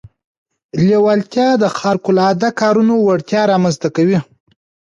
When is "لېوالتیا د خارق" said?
0.85-2.05